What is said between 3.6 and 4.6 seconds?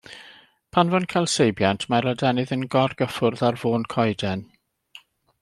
fôn coeden.